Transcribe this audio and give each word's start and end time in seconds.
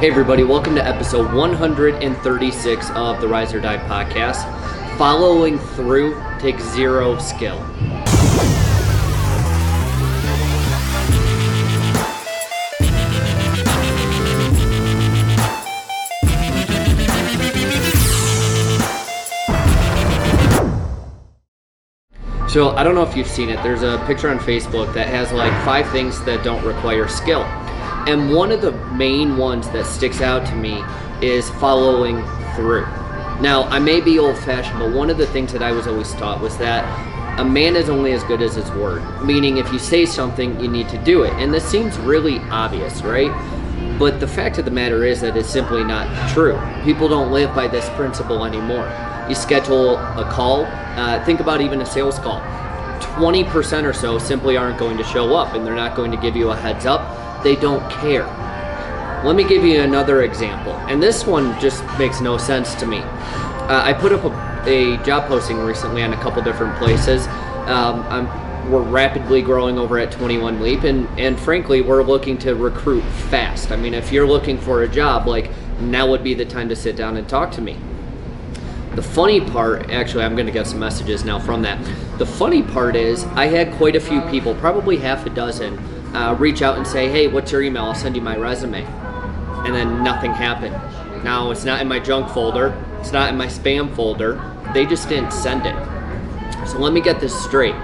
Hey, 0.00 0.08
everybody, 0.08 0.44
welcome 0.44 0.74
to 0.76 0.82
episode 0.82 1.30
136 1.34 2.90
of 2.92 3.20
the 3.20 3.28
Rise 3.28 3.52
or 3.52 3.60
Die 3.60 3.76
podcast. 3.86 4.96
Following 4.96 5.58
through 5.58 6.18
takes 6.38 6.64
zero 6.64 7.18
skill. 7.18 7.58
So, 22.48 22.70
I 22.70 22.82
don't 22.82 22.94
know 22.94 23.02
if 23.02 23.14
you've 23.14 23.26
seen 23.26 23.50
it. 23.50 23.62
There's 23.62 23.82
a 23.82 24.02
picture 24.06 24.30
on 24.30 24.38
Facebook 24.38 24.94
that 24.94 25.08
has 25.08 25.30
like 25.30 25.52
five 25.66 25.90
things 25.90 26.24
that 26.24 26.42
don't 26.42 26.64
require 26.64 27.06
skill. 27.06 27.46
And 28.10 28.34
one 28.34 28.50
of 28.50 28.60
the 28.60 28.72
main 28.92 29.36
ones 29.36 29.70
that 29.70 29.86
sticks 29.86 30.20
out 30.20 30.44
to 30.48 30.56
me 30.56 30.82
is 31.22 31.48
following 31.48 32.24
through. 32.56 32.84
Now, 33.40 33.68
I 33.70 33.78
may 33.78 34.00
be 34.00 34.18
old 34.18 34.36
fashioned, 34.36 34.80
but 34.80 34.90
one 34.90 35.10
of 35.10 35.16
the 35.16 35.28
things 35.28 35.52
that 35.52 35.62
I 35.62 35.70
was 35.70 35.86
always 35.86 36.12
taught 36.14 36.40
was 36.40 36.58
that 36.58 37.38
a 37.38 37.44
man 37.44 37.76
is 37.76 37.88
only 37.88 38.10
as 38.10 38.24
good 38.24 38.42
as 38.42 38.56
his 38.56 38.68
word. 38.72 39.04
Meaning, 39.22 39.58
if 39.58 39.72
you 39.72 39.78
say 39.78 40.06
something, 40.06 40.58
you 40.58 40.66
need 40.66 40.88
to 40.88 40.98
do 41.04 41.22
it. 41.22 41.32
And 41.34 41.54
this 41.54 41.64
seems 41.64 41.96
really 41.98 42.40
obvious, 42.50 43.00
right? 43.02 43.30
But 43.96 44.18
the 44.18 44.26
fact 44.26 44.58
of 44.58 44.64
the 44.64 44.72
matter 44.72 45.04
is 45.04 45.20
that 45.20 45.36
it's 45.36 45.48
simply 45.48 45.84
not 45.84 46.08
true. 46.30 46.60
People 46.82 47.08
don't 47.08 47.30
live 47.30 47.54
by 47.54 47.68
this 47.68 47.88
principle 47.90 48.44
anymore. 48.44 48.92
You 49.28 49.36
schedule 49.36 49.98
a 49.98 50.28
call, 50.32 50.64
uh, 50.64 51.24
think 51.24 51.38
about 51.38 51.60
even 51.60 51.80
a 51.80 51.86
sales 51.86 52.18
call. 52.18 52.40
20% 52.98 53.84
or 53.84 53.92
so 53.92 54.18
simply 54.18 54.56
aren't 54.56 54.80
going 54.80 54.96
to 54.96 55.04
show 55.04 55.36
up 55.36 55.54
and 55.54 55.64
they're 55.64 55.76
not 55.76 55.94
going 55.94 56.10
to 56.10 56.16
give 56.16 56.34
you 56.34 56.50
a 56.50 56.56
heads 56.56 56.86
up. 56.86 57.29
They 57.42 57.56
don't 57.56 57.88
care. 57.90 58.24
Let 59.24 59.36
me 59.36 59.44
give 59.44 59.64
you 59.64 59.80
another 59.80 60.22
example. 60.22 60.72
And 60.88 61.02
this 61.02 61.26
one 61.26 61.58
just 61.60 61.84
makes 61.98 62.20
no 62.20 62.38
sense 62.38 62.74
to 62.76 62.86
me. 62.86 62.98
Uh, 62.98 63.82
I 63.84 63.92
put 63.92 64.12
up 64.12 64.24
a, 64.24 64.94
a, 64.94 65.04
job 65.04 65.28
posting 65.28 65.58
recently 65.58 66.02
on 66.02 66.12
a 66.12 66.16
couple 66.16 66.42
different 66.42 66.76
places. 66.78 67.26
Um, 67.66 68.26
we're 68.70 68.82
rapidly 68.82 69.42
growing 69.42 69.78
over 69.78 69.98
at 69.98 70.12
21 70.12 70.60
Leap, 70.60 70.84
and, 70.84 71.06
and 71.18 71.38
frankly, 71.38 71.82
we're 71.82 72.02
looking 72.02 72.38
to 72.38 72.54
recruit 72.54 73.02
fast. 73.02 73.72
I 73.72 73.76
mean, 73.76 73.94
if 73.94 74.12
you're 74.12 74.26
looking 74.26 74.58
for 74.58 74.82
a 74.82 74.88
job, 74.88 75.26
like 75.26 75.50
now 75.80 76.08
would 76.08 76.22
be 76.22 76.34
the 76.34 76.44
time 76.44 76.68
to 76.68 76.76
sit 76.76 76.96
down 76.96 77.16
and 77.16 77.28
talk 77.28 77.50
to 77.52 77.60
me. 77.60 77.76
The 78.94 79.02
funny 79.02 79.40
part, 79.40 79.90
actually, 79.90 80.24
I'm 80.24 80.34
going 80.34 80.46
to 80.46 80.52
get 80.52 80.66
some 80.66 80.80
messages 80.80 81.24
now 81.24 81.38
from 81.38 81.62
that. 81.62 81.78
The 82.18 82.26
funny 82.26 82.62
part 82.62 82.96
is, 82.96 83.24
I 83.24 83.46
had 83.46 83.72
quite 83.74 83.96
a 83.96 84.00
few 84.00 84.20
people, 84.22 84.54
probably 84.56 84.96
half 84.96 85.26
a 85.26 85.30
dozen, 85.30 85.78
uh, 86.14 86.36
reach 86.38 86.62
out 86.62 86.76
and 86.76 86.86
say, 86.86 87.08
"Hey, 87.08 87.28
what's 87.28 87.52
your 87.52 87.62
email? 87.62 87.84
I'll 87.84 87.94
send 87.94 88.16
you 88.16 88.22
my 88.22 88.36
resume," 88.36 88.84
and 88.84 89.74
then 89.74 90.02
nothing 90.02 90.32
happened. 90.32 90.74
Now 91.24 91.50
it's 91.50 91.64
not 91.64 91.80
in 91.80 91.88
my 91.88 91.98
junk 91.98 92.30
folder. 92.30 92.74
It's 93.00 93.12
not 93.12 93.30
in 93.30 93.36
my 93.36 93.46
spam 93.46 93.94
folder. 93.94 94.40
They 94.74 94.86
just 94.86 95.08
didn't 95.08 95.32
send 95.32 95.66
it. 95.66 95.76
So 96.68 96.78
let 96.78 96.92
me 96.92 97.00
get 97.00 97.20
this 97.20 97.38
straight. 97.44 97.74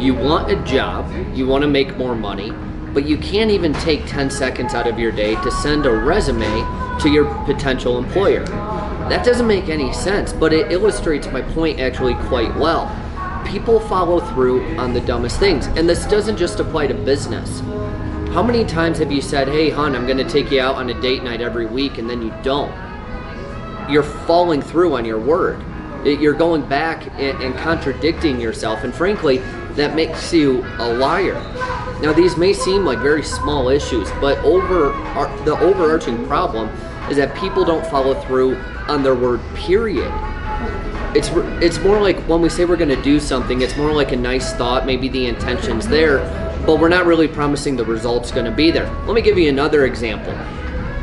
You 0.00 0.14
want 0.14 0.50
a 0.50 0.56
job, 0.64 1.10
you 1.34 1.46
want 1.46 1.62
to 1.62 1.68
make 1.68 1.96
more 1.98 2.14
money, 2.14 2.52
but 2.94 3.06
you 3.06 3.18
can't 3.18 3.50
even 3.50 3.72
take 3.74 4.06
10 4.06 4.30
seconds 4.30 4.72
out 4.74 4.86
of 4.86 4.98
your 4.98 5.12
day 5.12 5.34
to 5.36 5.50
send 5.50 5.84
a 5.84 5.92
resume 5.92 6.64
to 7.00 7.10
your 7.10 7.26
potential 7.44 7.98
employer. 7.98 8.44
That 9.10 9.24
doesn't 9.24 9.46
make 9.46 9.68
any 9.68 9.92
sense, 9.92 10.32
but 10.32 10.52
it 10.52 10.72
illustrates 10.72 11.26
my 11.28 11.42
point 11.42 11.80
actually 11.80 12.14
quite 12.14 12.54
well. 12.56 12.86
People 13.50 13.80
follow 13.80 14.20
through 14.20 14.78
on 14.78 14.92
the 14.92 15.00
dumbest 15.00 15.40
things, 15.40 15.66
and 15.66 15.88
this 15.88 16.06
doesn't 16.06 16.36
just 16.36 16.60
apply 16.60 16.86
to 16.86 16.94
business. 16.94 17.58
How 18.30 18.44
many 18.44 18.64
times 18.64 18.98
have 18.98 19.10
you 19.10 19.20
said, 19.20 19.48
hey, 19.48 19.70
hon, 19.70 19.96
I'm 19.96 20.06
going 20.06 20.18
to 20.18 20.28
take 20.28 20.52
you 20.52 20.60
out 20.60 20.76
on 20.76 20.88
a 20.88 21.00
date 21.00 21.24
night 21.24 21.40
every 21.40 21.66
week, 21.66 21.98
and 21.98 22.08
then 22.08 22.22
you 22.22 22.32
don't? 22.44 22.70
You're 23.90 24.04
falling 24.04 24.62
through 24.62 24.94
on 24.94 25.04
your 25.04 25.18
word. 25.18 25.64
You're 26.04 26.34
going 26.34 26.64
back 26.68 27.08
and 27.18 27.56
contradicting 27.56 28.40
yourself, 28.40 28.84
and 28.84 28.94
frankly, 28.94 29.38
that 29.72 29.96
makes 29.96 30.32
you 30.32 30.64
a 30.78 30.94
liar. 30.94 31.34
Now, 32.00 32.12
these 32.12 32.36
may 32.36 32.52
seem 32.52 32.84
like 32.84 33.00
very 33.00 33.24
small 33.24 33.68
issues, 33.68 34.08
but 34.20 34.38
over 34.44 34.92
uh, 34.92 35.44
the 35.44 35.58
overarching 35.58 36.24
problem 36.28 36.68
is 37.10 37.16
that 37.16 37.34
people 37.34 37.64
don't 37.64 37.84
follow 37.86 38.14
through 38.22 38.56
on 38.86 39.02
their 39.02 39.16
word, 39.16 39.40
period. 39.56 40.12
It's, 41.12 41.28
it's 41.62 41.78
more 41.80 42.00
like 42.00 42.18
when 42.28 42.40
we 42.40 42.48
say 42.48 42.64
we're 42.64 42.76
going 42.76 42.94
to 42.94 43.02
do 43.02 43.18
something, 43.18 43.62
it's 43.62 43.76
more 43.76 43.92
like 43.92 44.12
a 44.12 44.16
nice 44.16 44.52
thought, 44.52 44.86
maybe 44.86 45.08
the 45.08 45.26
intention's 45.26 45.88
there, 45.88 46.18
but 46.64 46.78
we're 46.78 46.88
not 46.88 47.04
really 47.04 47.26
promising 47.26 47.74
the 47.74 47.84
result's 47.84 48.30
going 48.30 48.44
to 48.44 48.52
be 48.52 48.70
there. 48.70 48.88
Let 49.06 49.14
me 49.14 49.20
give 49.20 49.36
you 49.36 49.48
another 49.48 49.86
example. 49.86 50.32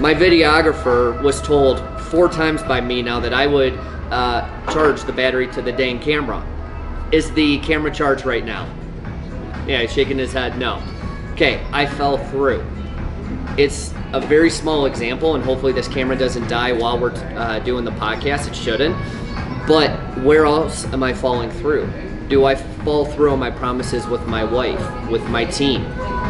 My 0.00 0.12
videographer 0.12 1.22
was 1.22 1.40
told 1.40 1.80
four 2.02 2.28
times 2.28 2.62
by 2.64 2.80
me 2.80 3.00
now 3.00 3.18
that 3.20 3.32
I 3.32 3.46
would 3.46 3.72
uh, 4.10 4.72
charge 4.72 5.02
the 5.04 5.12
battery 5.12 5.46
to 5.52 5.62
the 5.62 5.72
dang 5.72 5.98
camera. 6.00 6.46
Is 7.10 7.32
the 7.32 7.58
camera 7.60 7.90
charged 7.90 8.26
right 8.26 8.44
now? 8.44 8.72
Yeah, 9.66 9.80
he's 9.80 9.92
shaking 9.92 10.18
his 10.18 10.32
head, 10.32 10.58
no. 10.58 10.82
Okay, 11.32 11.64
I 11.72 11.86
fell 11.86 12.18
through. 12.18 12.64
It's 13.56 13.94
a 14.12 14.20
very 14.20 14.50
small 14.50 14.84
example, 14.84 15.34
and 15.34 15.42
hopefully 15.42 15.72
this 15.72 15.88
camera 15.88 16.16
doesn't 16.16 16.46
die 16.48 16.72
while 16.72 16.98
we're 16.98 17.14
uh, 17.36 17.60
doing 17.60 17.84
the 17.84 17.92
podcast. 17.92 18.48
It 18.48 18.54
shouldn't. 18.54 18.94
But 19.66 20.18
where 20.18 20.44
else 20.44 20.84
am 20.92 21.02
I 21.02 21.14
falling 21.14 21.50
through? 21.50 21.90
Do 22.28 22.44
I 22.44 22.54
fall 22.54 23.06
through 23.06 23.30
on 23.30 23.38
my 23.38 23.50
promises 23.50 24.06
with 24.06 24.26
my 24.26 24.44
wife, 24.44 25.10
with 25.10 25.26
my 25.28 25.44
team? 25.46 25.84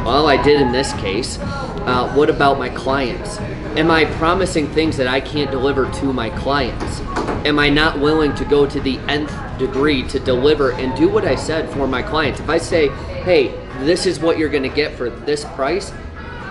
Well, 0.04 0.28
I 0.28 0.40
did 0.40 0.60
in 0.60 0.70
this 0.70 0.92
case. 0.94 1.38
Uh, 1.40 2.12
what 2.14 2.30
about 2.30 2.58
my 2.58 2.68
clients? 2.68 3.38
Am 3.76 3.90
I 3.90 4.04
promising 4.04 4.68
things 4.68 4.96
that 4.96 5.08
I 5.08 5.20
can't 5.20 5.50
deliver 5.50 5.90
to 5.90 6.12
my 6.12 6.30
clients? 6.30 7.00
Am 7.44 7.58
I 7.58 7.68
not 7.70 7.98
willing 7.98 8.34
to 8.36 8.44
go 8.44 8.66
to 8.66 8.80
the 8.80 8.98
nth 9.08 9.32
degree 9.58 10.06
to 10.08 10.20
deliver 10.20 10.72
and 10.72 10.96
do 10.96 11.08
what 11.08 11.24
I 11.24 11.34
said 11.34 11.68
for 11.70 11.88
my 11.88 12.02
clients? 12.02 12.38
If 12.40 12.48
I 12.48 12.58
say, 12.58 12.88
hey, 13.24 13.48
this 13.80 14.06
is 14.06 14.20
what 14.20 14.38
you're 14.38 14.48
going 14.48 14.62
to 14.62 14.68
get 14.68 14.94
for 14.94 15.10
this 15.10 15.44
price, 15.44 15.92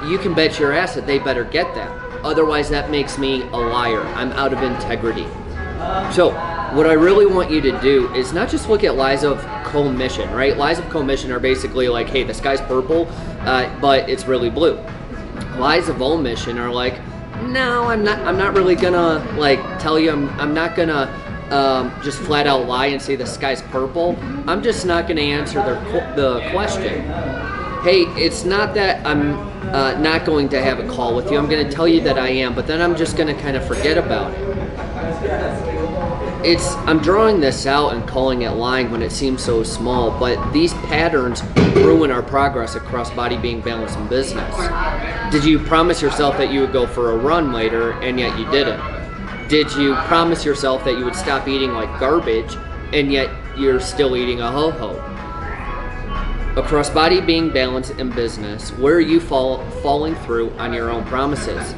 you 0.06 0.18
can 0.18 0.34
bet 0.34 0.60
your 0.60 0.74
ass 0.74 0.96
that 0.96 1.08
they 1.08 1.18
better 1.18 1.46
get 1.46 1.74
that. 1.76 1.90
Otherwise, 2.26 2.70
that 2.70 2.92
makes 2.92 3.18
me 3.18 3.42
a 3.42 3.58
liar. 3.58 4.02
I'm 4.02 4.34
out 4.34 4.52
of 4.52 4.62
integrity. 4.62 5.28
So, 6.14 6.32
what 6.76 6.88
I 6.88 6.94
really 6.94 7.26
want 7.26 7.52
you 7.52 7.62
to 7.62 7.80
do 7.82 8.14
is 8.14 8.34
not 8.34 8.50
just 8.50 8.70
look 8.70 8.84
at 8.84 8.96
lies 8.96 9.24
of 9.24 9.46
commission, 9.64 10.30
right? 10.32 10.58
Lies 10.58 10.80
of 10.80 10.90
commission 10.90 11.32
are 11.32 11.40
basically 11.40 11.88
like, 11.88 12.08
hey, 12.10 12.24
the 12.24 12.34
sky's 12.34 12.62
purple, 12.62 13.08
uh, 13.42 13.70
but 13.80 14.10
it's 14.10 14.26
really 14.26 14.50
blue. 14.50 14.76
Lies 15.58 15.90
of 15.90 16.02
omission 16.02 16.58
are 16.58 16.72
like, 16.72 17.00
no, 17.44 17.84
I'm 17.86 18.04
not. 18.04 18.20
I'm 18.20 18.38
not 18.38 18.56
really 18.56 18.76
gonna 18.76 19.24
like 19.38 19.60
tell 19.80 20.00
you. 20.00 20.12
I'm. 20.12 20.30
I'm 20.40 20.54
not 20.54 20.76
gonna 20.76 21.10
um, 21.52 21.94
just 22.02 22.20
flat 22.20 22.48
out 22.48 22.68
lie 22.68 22.88
and 22.88 23.02
say 23.02 23.16
the 23.16 23.26
sky's 23.26 23.62
purple. 23.62 24.18
I'm 24.48 24.64
just 24.64 24.86
not 24.86 25.08
gonna 25.08 25.22
answer 25.22 25.56
the 25.56 26.14
the 26.16 26.50
question. 26.52 27.02
Hey, 27.84 28.04
it's 28.16 28.46
not 28.46 28.74
that 28.76 29.06
I'm 29.06 29.34
uh, 29.74 30.00
not 30.00 30.26
going 30.26 30.48
to 30.50 30.62
have 30.62 30.80
a 30.80 30.88
call 30.88 31.16
with 31.16 31.30
you. 31.32 31.38
I'm 31.38 31.50
to 31.68 31.72
tell 31.72 31.88
you 31.88 32.00
that 32.02 32.18
I 32.18 32.30
am, 32.30 32.56
but 32.56 32.66
then 32.66 32.82
I'm 32.82 32.96
just 32.96 33.18
to 33.28 33.42
kind 33.42 33.58
of 33.58 33.68
forget 33.68 33.98
about 33.98 34.32
it. 34.34 35.73
It's 36.44 36.76
I'm 36.88 37.00
drawing 37.00 37.40
this 37.40 37.66
out 37.66 37.94
and 37.94 38.06
calling 38.06 38.42
it 38.42 38.50
lying 38.50 38.92
when 38.92 39.02
it 39.02 39.14
seems 39.14 39.42
so 39.42 39.64
small, 39.64 40.12
but 40.20 40.52
these 40.52 40.74
patterns 40.74 41.42
ruin 41.74 42.12
our 42.12 42.22
progress 42.22 42.76
across 42.76 43.10
body 43.12 43.38
being 43.38 43.62
balanced 43.62 43.98
in 43.98 44.08
business. 44.10 44.54
Did 45.32 45.46
you 45.46 45.58
promise 45.58 46.02
yourself 46.02 46.38
that 46.38 46.52
you 46.52 46.60
would 46.60 46.74
go 46.74 46.86
for 46.86 47.12
a 47.12 47.18
run 47.18 47.54
later 47.54 47.94
and 48.02 48.20
yet 48.20 48.38
you 48.38 48.44
didn't? 48.52 48.82
Did 49.48 49.72
you 49.76 49.96
promise 49.96 50.44
yourself 50.44 50.84
that 50.84 50.98
you 50.98 51.06
would 51.06 51.16
stop 51.16 51.48
eating 51.48 51.72
like 51.72 51.98
garbage 51.98 52.58
and 52.92 53.10
yet 53.10 53.30
you're 53.58 53.80
still 53.80 54.18
eating 54.18 54.42
a 54.42 54.52
ho-ho? 54.52 55.00
Across 56.60 56.90
body 56.90 57.22
being 57.22 57.52
balanced 57.52 57.92
in 57.92 58.10
business, 58.10 58.72
where 58.72 58.96
are 58.96 59.00
you 59.00 59.22
fall, 59.22 59.64
falling 59.82 60.16
through 60.16 60.52
on 60.58 60.74
your 60.74 60.90
own 60.90 61.06
promises? 61.06 61.74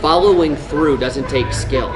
Following 0.00 0.56
through 0.56 0.96
doesn't 0.96 1.28
take 1.28 1.52
skill. 1.52 1.92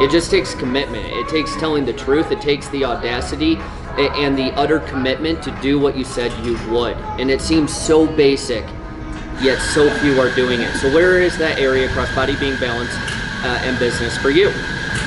It 0.00 0.10
just 0.10 0.30
takes 0.30 0.54
commitment. 0.54 1.04
It 1.06 1.28
takes 1.28 1.54
telling 1.56 1.84
the 1.84 1.92
truth. 1.92 2.30
It 2.30 2.40
takes 2.40 2.68
the 2.70 2.84
audacity 2.84 3.56
and 3.98 4.36
the 4.36 4.52
utter 4.52 4.80
commitment 4.80 5.42
to 5.42 5.50
do 5.60 5.78
what 5.78 5.96
you 5.96 6.04
said 6.04 6.32
you 6.44 6.58
would. 6.70 6.96
And 7.18 7.30
it 7.30 7.40
seems 7.40 7.76
so 7.76 8.06
basic, 8.06 8.64
yet 9.42 9.60
so 9.60 9.90
few 9.98 10.18
are 10.20 10.34
doing 10.34 10.60
it. 10.60 10.74
So 10.76 10.92
where 10.92 11.20
is 11.20 11.36
that 11.38 11.58
area 11.58 11.88
across 11.88 12.14
body 12.14 12.34
being 12.36 12.58
balanced 12.58 12.96
uh, 13.44 13.60
and 13.62 13.78
business 13.78 14.16
for 14.18 14.30
you? 14.30 14.50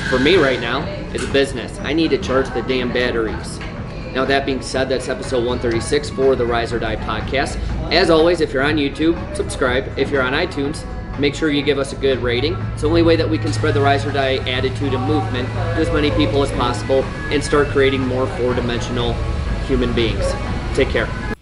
For 0.08 0.18
me 0.18 0.36
right 0.36 0.60
now, 0.60 0.84
it's 1.12 1.26
business. 1.26 1.78
I 1.80 1.92
need 1.92 2.10
to 2.10 2.18
charge 2.18 2.48
the 2.50 2.62
damn 2.62 2.92
batteries. 2.92 3.58
Now, 4.14 4.24
that 4.26 4.46
being 4.46 4.62
said, 4.62 4.88
that's 4.88 5.08
episode 5.08 5.44
136 5.44 6.10
for 6.10 6.36
the 6.36 6.46
Rise 6.46 6.72
or 6.72 6.78
Die 6.78 6.96
podcast. 6.96 7.58
As 7.92 8.10
always, 8.10 8.40
if 8.40 8.52
you're 8.52 8.62
on 8.62 8.76
YouTube, 8.76 9.18
subscribe. 9.34 9.98
If 9.98 10.10
you're 10.10 10.22
on 10.22 10.34
iTunes, 10.34 10.86
make 11.18 11.34
sure 11.34 11.50
you 11.50 11.62
give 11.62 11.78
us 11.78 11.92
a 11.92 11.96
good 11.96 12.18
rating. 12.18 12.54
It's 12.72 12.82
the 12.82 12.88
only 12.88 13.02
way 13.02 13.16
that 13.16 13.28
we 13.28 13.38
can 13.38 13.52
spread 13.52 13.74
the 13.74 13.80
Rise 13.80 14.04
or 14.04 14.12
Die 14.12 14.36
attitude 14.50 14.94
and 14.94 15.04
movement 15.04 15.48
to 15.48 15.76
as 15.76 15.90
many 15.90 16.10
people 16.12 16.42
as 16.42 16.50
possible 16.52 17.02
and 17.30 17.42
start 17.42 17.68
creating 17.68 18.06
more 18.06 18.26
four 18.26 18.54
dimensional 18.54 19.12
human 19.66 19.92
beings. 19.92 20.24
Take 20.74 20.88
care. 20.88 21.33